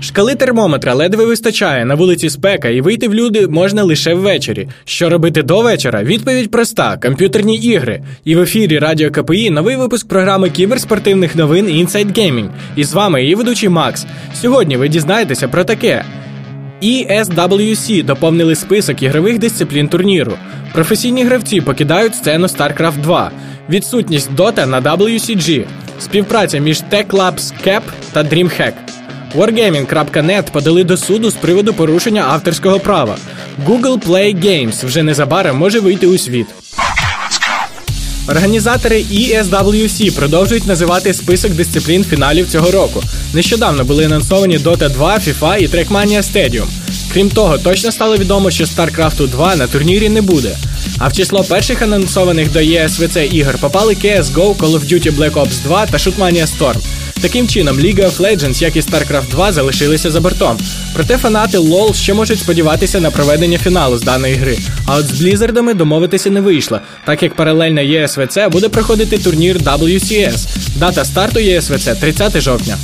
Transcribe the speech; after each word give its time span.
Шкали 0.00 0.34
термометра 0.34 0.94
ледве 0.94 1.24
вистачає 1.24 1.84
на 1.84 1.94
вулиці 1.94 2.30
спека, 2.30 2.68
і 2.68 2.80
вийти 2.80 3.08
в 3.08 3.14
люди 3.14 3.46
можна 3.46 3.82
лише 3.82 4.14
ввечері. 4.14 4.68
Що 4.84 5.08
робити 5.08 5.42
до 5.42 5.62
вечора? 5.62 6.02
Відповідь 6.02 6.50
проста: 6.50 6.96
комп'ютерні 6.96 7.56
ігри. 7.56 8.02
І 8.24 8.36
в 8.36 8.40
ефірі 8.40 8.78
Радіо 8.78 9.10
КПІ 9.10 9.50
новий 9.50 9.76
випуск 9.76 10.08
програми 10.08 10.50
кіберспортивних 10.50 11.36
новин 11.36 11.66
Inside 11.66 12.18
Gaming. 12.18 12.48
І 12.76 12.84
з 12.84 12.92
вами 12.92 13.22
її 13.22 13.34
ведучий 13.34 13.68
Макс. 13.68 14.06
Сьогодні 14.34 14.76
ви 14.76 14.88
дізнаєтеся 14.88 15.48
про 15.48 15.64
таке. 15.64 16.04
ESWC 16.82 18.04
доповнили 18.04 18.54
список 18.54 19.02
ігрових 19.02 19.38
дисциплін 19.38 19.88
турніру. 19.88 20.32
Професійні 20.72 21.24
гравці 21.24 21.60
покидають 21.60 22.14
сцену 22.14 22.46
StarCraft 22.46 23.00
2, 23.00 23.30
відсутність 23.70 24.30
Dota 24.36 24.66
на 24.66 24.80
WCG, 24.80 25.64
співпраця 26.00 26.58
між 26.58 26.82
Tech 26.92 27.06
Labs 27.06 27.52
Cap 27.66 27.80
та 28.12 28.22
DreamHack. 28.22 28.72
Wargaming.net 29.36 30.50
подали 30.52 30.84
до 30.84 30.96
суду 30.96 31.30
з 31.30 31.34
приводу 31.34 31.74
порушення 31.74 32.22
авторського 32.28 32.80
права. 32.80 33.16
Google 33.66 34.06
Play 34.06 34.44
Games 34.44 34.86
вже 34.86 35.02
незабаром 35.02 35.56
може 35.56 35.80
вийти 35.80 36.06
у 36.06 36.18
світ. 36.18 36.46
Організатори 38.28 38.96
ESWC 38.96 40.16
продовжують 40.16 40.66
називати 40.66 41.14
список 41.14 41.52
дисциплін 41.52 42.04
фіналів 42.04 42.50
цього 42.50 42.70
року. 42.70 43.02
Нещодавно 43.34 43.84
були 43.84 44.04
анонсовані 44.04 44.58
Dota 44.58 44.90
2, 44.90 45.18
FIFA 45.18 45.58
і 45.58 45.66
Trackmania 45.68 46.22
Stadium. 46.22 46.66
Крім 47.12 47.30
того, 47.30 47.58
точно 47.58 47.92
стало 47.92 48.16
відомо, 48.16 48.50
що 48.50 48.64
StarCraft 48.64 49.28
2 49.28 49.56
на 49.56 49.66
турнірі 49.66 50.08
не 50.08 50.22
буде. 50.22 50.56
А 51.00 51.08
в 51.08 51.14
число 51.14 51.42
перших 51.42 51.82
анонсованих 51.82 52.52
до 52.52 52.58
ESVC 52.58 53.26
ігор 53.32 53.58
попали 53.58 53.94
CSGO, 53.94 54.56
Call 54.56 54.78
of 54.78 54.92
Duty 54.92 55.16
Black 55.16 55.32
Ops 55.32 55.62
2 55.64 55.86
та 55.86 55.96
Shootmania 55.96 56.46
Storm. 56.46 56.76
Таким 57.20 57.48
чином, 57.48 57.76
League 57.76 58.04
of 58.04 58.16
Legends, 58.16 58.62
як 58.62 58.76
і 58.76 58.80
StarCraft 58.80 59.30
2, 59.30 59.52
залишилися 59.52 60.10
за 60.10 60.20
бортом. 60.20 60.58
Проте 60.94 61.18
фанати 61.18 61.58
LoL 61.58 61.94
ще 61.94 62.14
можуть 62.14 62.38
сподіватися 62.38 63.00
на 63.00 63.10
проведення 63.10 63.58
фіналу 63.58 63.98
з 63.98 64.02
даної 64.02 64.34
гри. 64.34 64.58
А 64.86 64.96
от 64.96 65.06
з 65.06 65.20
Блізардами 65.20 65.74
домовитися 65.74 66.30
не 66.30 66.40
вийшло, 66.40 66.80
так 67.06 67.22
як 67.22 67.34
паралельно 67.34 67.80
ESVC 67.80 68.50
буде 68.50 68.68
проходити 68.68 69.18
турнір 69.18 69.58
WCS. 69.58 70.46
Дата 70.76 71.04
старту 71.04 71.40
ESVC 71.40 72.00
30 72.00 72.40
жовтня. 72.40 72.76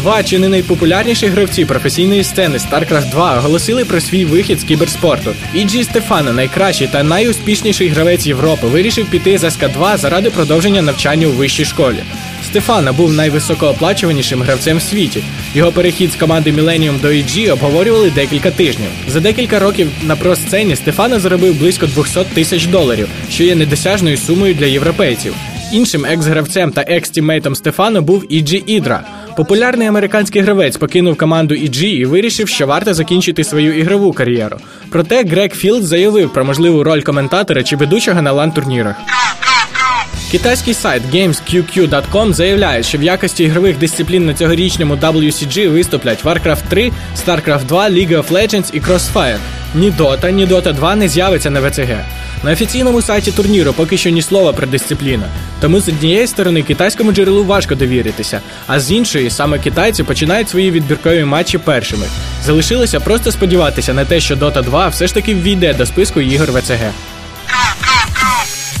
Два 0.00 0.22
чи 0.22 0.38
не 0.38 0.48
найпопулярніші 0.48 1.26
гравці 1.26 1.64
професійної 1.64 2.24
сцени 2.24 2.58
StarCraft 2.58 3.10
2 3.10 3.38
оголосили 3.38 3.84
про 3.84 4.00
свій 4.00 4.24
вихід 4.24 4.60
з 4.60 4.64
кіберспорту. 4.64 5.34
Іджі 5.54 5.84
Стефана, 5.84 6.32
найкращий 6.32 6.86
та 6.86 7.02
найуспішніший 7.02 7.88
гравець 7.88 8.26
Європи, 8.26 8.66
вирішив 8.66 9.06
піти 9.06 9.38
з 9.38 9.44
СК2 9.44 9.96
заради 9.96 10.30
продовження 10.30 10.82
навчання 10.82 11.26
у 11.26 11.30
вищій 11.30 11.64
школі. 11.64 11.96
Стефана 12.44 12.92
був 12.92 13.12
найвисокооплачуванішим 13.12 14.42
гравцем 14.42 14.78
в 14.78 14.82
світі. 14.82 15.22
Його 15.54 15.72
перехід 15.72 16.12
з 16.12 16.16
команди 16.16 16.52
Millennium 16.52 17.00
до 17.00 17.08
EG 17.08 17.52
обговорювали 17.52 18.10
декілька 18.10 18.50
тижнів. 18.50 18.88
За 19.08 19.20
декілька 19.20 19.58
років 19.58 19.90
на 20.02 20.16
про-сцені 20.16 20.76
Стефано 20.76 21.20
заробив 21.20 21.58
близько 21.58 21.86
200 21.86 22.24
тисяч 22.34 22.66
доларів, 22.66 23.08
що 23.30 23.44
є 23.44 23.54
недосяжною 23.54 24.16
сумою 24.16 24.54
для 24.54 24.66
європейців. 24.66 25.34
Іншим 25.72 26.06
екс-гравцем 26.06 26.72
та 26.72 26.80
екс-тіммейтом 26.80 27.54
Стефана 27.54 28.00
був 28.00 28.32
EG 28.32 28.64
IdrA. 28.66 29.02
Популярний 29.36 29.88
американський 29.88 30.42
гравець 30.42 30.76
покинув 30.76 31.16
команду 31.16 31.54
EG 31.54 31.84
і 31.84 32.04
вирішив, 32.04 32.48
що 32.48 32.66
варто 32.66 32.94
закінчити 32.94 33.44
свою 33.44 33.78
ігрову 33.78 34.12
кар'єру. 34.12 34.56
Проте 34.90 35.24
Грег 35.24 35.50
Філд 35.54 35.84
заявив 35.84 36.32
про 36.32 36.44
можливу 36.44 36.84
роль 36.84 37.00
коментатора 37.00 37.62
чи 37.62 37.76
ведучого 37.76 38.22
на 38.22 38.32
лан-турнірах. 38.32 38.96
Китайський 40.30 40.74
сайт 40.74 41.02
GamesQQ.com 41.14 42.32
заявляє, 42.32 42.82
що 42.82 42.98
в 42.98 43.02
якості 43.02 43.44
ігрових 43.44 43.78
дисциплін 43.78 44.26
на 44.26 44.34
цьогорічному 44.34 44.94
WCG 44.94 45.68
виступлять 45.68 46.24
Warcraft 46.24 46.62
3, 46.68 46.92
StarCraft 47.26 47.66
2, 47.66 47.90
League 47.90 48.16
of 48.18 48.28
Legends 48.28 48.70
і 48.74 48.80
Crossfire. 48.80 49.38
Ні 49.74 49.92
Dota, 49.98 50.30
ні 50.30 50.46
Dota 50.46 50.72
2 50.72 50.96
не 50.96 51.08
з'явиться 51.08 51.50
на 51.50 51.60
ВЦГ. 51.60 52.19
На 52.44 52.52
офіційному 52.52 53.02
сайті 53.02 53.32
турніру 53.32 53.72
поки 53.72 53.96
що 53.96 54.10
ні 54.10 54.22
слова 54.22 54.52
про 54.52 54.66
дисципліну. 54.66 55.24
Тому 55.60 55.80
з 55.80 55.88
однієї 55.88 56.26
сторони 56.26 56.62
китайському 56.62 57.12
джерелу 57.12 57.44
важко 57.44 57.74
довіритися, 57.74 58.40
а 58.66 58.80
з 58.80 58.92
іншої 58.92 59.30
саме 59.30 59.58
китайці 59.58 60.02
починають 60.02 60.48
свої 60.48 60.70
відбіркові 60.70 61.24
матчі 61.24 61.58
першими. 61.58 62.06
Залишилося 62.44 63.00
просто 63.00 63.32
сподіватися 63.32 63.94
на 63.94 64.04
те, 64.04 64.20
що 64.20 64.36
Dota 64.36 64.62
2 64.62 64.88
все 64.88 65.06
ж 65.06 65.14
таки 65.14 65.34
ввійде 65.34 65.74
до 65.74 65.86
списку 65.86 66.20
ігор 66.20 66.52
ВЦГ. 66.52 66.92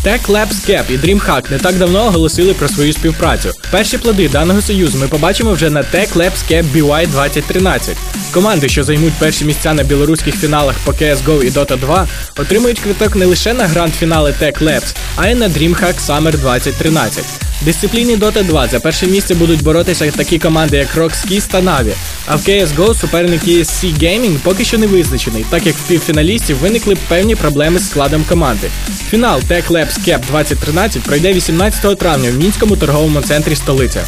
Tech 0.04 0.28
Labs 0.28 0.70
Cap 0.70 0.84
і 0.90 0.98
DreamHack 0.98 1.50
не 1.50 1.58
так 1.58 1.78
давно 1.78 2.06
оголосили 2.06 2.54
про 2.54 2.68
свою 2.68 2.92
співпрацю. 2.92 3.50
Перші 3.70 3.98
плоди 3.98 4.28
даного 4.28 4.62
союзу 4.62 4.98
ми 4.98 5.08
побачимо 5.08 5.52
вже 5.52 5.70
на 5.70 5.80
Tech 5.80 6.14
Labs 6.14 6.50
Cap 6.50 6.64
BY 6.74 7.08
2013. 7.08 7.96
Команди, 8.32 8.68
що 8.68 8.84
займуть 8.84 9.12
перші 9.18 9.44
місця 9.44 9.74
на 9.74 9.82
білоруських 9.82 10.40
фіналах 10.40 10.76
по 10.84 10.92
CSGO 10.92 11.42
і 11.42 11.50
Dota 11.50 11.78
2, 11.78 12.08
отримують 12.38 12.80
квиток 12.80 13.16
не 13.16 13.26
лише 13.26 13.54
на 13.54 13.66
гранд-фінали 13.66 14.34
Tech 14.42 14.62
Labs, 14.62 14.96
а 15.16 15.28
й 15.28 15.34
на 15.34 15.48
DreamHack 15.48 16.06
Summer 16.06 16.38
2013. 16.38 17.24
В 17.62 17.64
дисципліні 17.64 18.16
Dota 18.16 18.46
2 18.46 18.68
за 18.68 18.80
перше 18.80 19.06
місце 19.06 19.34
будуть 19.34 19.62
боротися 19.62 20.10
такі 20.10 20.38
команди, 20.38 20.76
як 20.76 20.96
Rockskis 20.96 21.50
та 21.50 21.60
Na'Vi. 21.60 21.92
А 22.26 22.36
в 22.36 22.40
CSGO 22.40 23.00
суперники 23.00 23.62
C 23.62 23.98
Gaming 23.98 24.38
поки 24.42 24.64
що 24.64 24.78
не 24.78 24.86
визначений, 24.86 25.44
так 25.50 25.66
як 25.66 25.76
в 25.76 25.88
півфіналістів 25.88 26.56
виникли 26.56 26.96
певні 27.08 27.36
проблеми 27.36 27.78
з 27.78 27.90
складом 27.90 28.24
команди. 28.28 28.70
Фінал 29.10 29.40
Tech 29.50 29.68
Labs 29.68 29.89
Cap 29.98 30.20
2013 30.30 31.02
пройде 31.02 31.32
18 31.32 31.98
травня 31.98 32.30
в 32.30 32.34
мінському 32.34 32.76
торговому 32.76 33.20
центрі 33.20 33.56
столиця. 33.56 34.04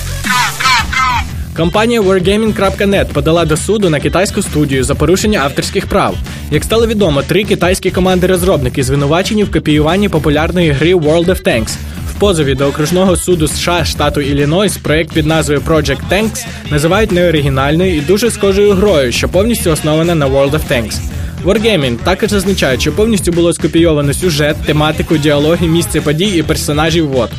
Компанія 1.57 2.01
Wargaming.net 2.01 3.13
подала 3.13 3.45
до 3.45 3.57
суду 3.57 3.91
на 3.91 4.01
китайську 4.01 4.43
студію 4.43 4.85
за 4.85 4.95
порушення 4.95 5.41
авторських 5.41 5.87
прав. 5.87 6.17
Як 6.51 6.65
стало 6.65 6.87
відомо, 6.87 7.23
три 7.23 7.45
китайські 7.45 7.91
команди-розробники 7.91 8.83
звинувачені 8.83 9.45
в 9.45 9.53
копіюванні 9.53 10.09
популярної 10.09 10.71
гри 10.71 10.95
World 10.95 11.27
of 11.27 11.43
Tanks. 11.43 11.71
В 12.11 12.19
позові 12.19 12.55
до 12.55 12.67
окружного 12.67 13.17
суду 13.17 13.49
США 13.49 13.85
штату 13.85 14.21
Іллінойс 14.21 14.77
проект 14.77 15.13
під 15.13 15.27
назвою 15.27 15.61
Project 15.61 16.01
Tanks 16.13 16.47
називають 16.71 17.13
неоригінальною 17.13 17.97
і 17.97 18.01
дуже 18.01 18.31
схожою 18.31 18.73
грою, 18.73 19.13
що 19.13 19.29
повністю 19.29 19.71
основана 19.71 20.15
на 20.15 20.27
World 20.27 20.51
of 20.51 20.61
Tanks. 20.71 20.99
Wargaming 21.45 21.97
також 21.97 22.31
зазначає, 22.31 22.81
що 22.81 22.93
повністю 22.93 23.33
було 23.33 23.53
скопійовано 23.53 24.15
сюжет, 24.15 24.57
тематику, 24.67 25.17
діалоги, 25.17 25.67
місце 25.67 26.01
подій 26.01 26.37
і 26.37 26.43
персонажів 26.43 27.09
вод. 27.09 27.31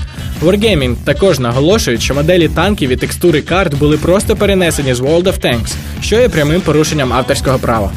Wargaming 0.42 0.96
також 1.04 1.40
наголошують, 1.40 2.02
що 2.02 2.16
моделі 2.16 2.48
танків 2.48 2.90
і 2.90 2.96
текстури 2.96 3.42
карт 3.42 3.74
були 3.74 3.98
просто 3.98 4.36
перенесені 4.36 4.94
з 4.94 5.00
World 5.00 5.24
of 5.24 5.40
Tanks, 5.40 5.74
що 6.02 6.20
є 6.20 6.30
прямим 6.30 6.62
порушенням 6.62 7.14
авторського 7.14 7.60
права. 7.60 7.92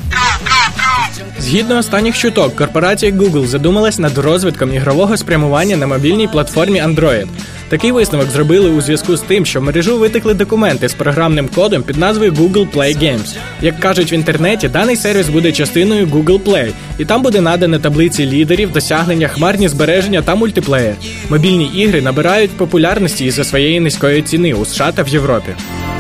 Згідно 1.38 1.78
останніх 1.78 2.18
чуток, 2.18 2.56
корпорація 2.56 3.12
Google 3.12 3.46
задумалась 3.46 3.98
над 3.98 4.18
розвитком 4.18 4.74
ігрового 4.74 5.16
спрямування 5.16 5.76
на 5.76 5.86
мобільній 5.86 6.28
платформі 6.28 6.82
Android. 6.82 7.26
Такий 7.69 7.93
висновок 7.93 8.31
зробили 8.31 8.71
у 8.71 8.81
зв'язку 8.81 9.16
з 9.16 9.21
тим, 9.21 9.47
що 9.47 9.60
в 9.60 9.62
мережу 9.62 9.99
витекли 9.99 10.34
документи 10.34 10.88
з 10.88 10.94
програмним 10.94 11.49
кодом 11.54 11.82
під 11.82 11.97
назвою 11.97 12.32
Google 12.32 12.71
Play 12.71 13.03
Games. 13.03 13.37
Як 13.62 13.81
кажуть 13.81 14.12
в 14.12 14.15
інтернеті, 14.15 14.69
даний 14.69 14.97
сервіс 14.97 15.28
буде 15.28 15.53
частиною 15.53 16.06
Google 16.06 16.41
Play, 16.41 16.71
і 16.99 17.04
там 17.04 17.22
буде 17.22 17.41
надане 17.41 17.78
таблиці 17.78 18.27
лідерів, 18.27 18.72
досягнення, 18.72 19.28
хмарні 19.28 19.69
збереження 19.69 20.22
та 20.22 20.34
мультиплеєр. 20.34 20.94
Мобільні 21.31 21.65
ігри 21.65 22.03
набирають 22.03 22.50
популярності 22.50 23.25
із 23.25 23.34
за 23.34 23.44
своєї 23.44 23.81
низької 23.81 24.22
ціни 24.22 24.54
у 24.54 24.65
США 24.65 24.93
та 24.93 25.03
в 25.03 25.09
Європі. 25.09 25.50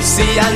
See, 0.02 0.38
I 0.38 0.50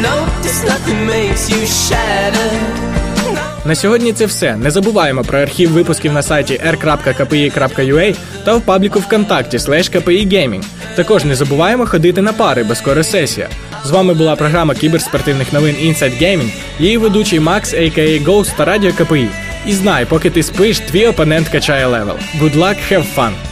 На 3.64 3.74
сьогодні 3.74 4.12
це 4.12 4.26
все. 4.26 4.56
Не 4.56 4.70
забуваємо 4.70 5.22
про 5.22 5.38
архів 5.38 5.70
випусків 5.70 6.12
на 6.12 6.22
сайті 6.22 6.60
r.kpi.ua 6.66 8.16
та 8.44 8.54
в 8.54 8.60
пабліку 8.60 8.98
ВКонтакті 8.98 9.56
slash 9.56 9.96
kpi 9.96 10.64
Також 10.94 11.24
не 11.24 11.34
забуваємо 11.34 11.86
ходити 11.86 12.22
на 12.22 12.32
пари, 12.32 12.64
бо 12.64 12.74
скоро 12.74 13.04
сесія. 13.04 13.48
З 13.84 13.90
вами 13.90 14.14
була 14.14 14.36
програма 14.36 14.74
кіберспортивних 14.74 15.52
новин 15.52 15.74
Inside 15.74 16.22
Gaming, 16.22 16.52
її 16.78 16.98
ведучий 16.98 17.40
Макс, 17.40 17.74
a.k.a. 17.74 18.24
Ghost 18.24 18.56
та 18.56 18.64
Радіо 18.64 18.92
КПІ. 18.92 19.28
І 19.66 19.72
знай, 19.72 20.04
поки 20.04 20.30
ти 20.30 20.42
спиш, 20.42 20.78
твій 20.78 21.06
опонент 21.06 21.48
качає 21.48 21.86
левел. 21.86 22.16
Good 22.40 22.56
luck, 22.56 22.76
have 22.92 23.04
fun! 23.16 23.49